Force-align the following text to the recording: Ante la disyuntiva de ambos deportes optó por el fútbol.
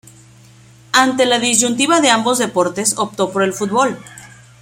Ante 0.93 1.27
la 1.27 1.37
disyuntiva 1.37 2.01
de 2.01 2.09
ambos 2.09 2.39
deportes 2.39 2.95
optó 2.97 3.29
por 3.31 3.43
el 3.43 3.53
fútbol. 3.53 3.99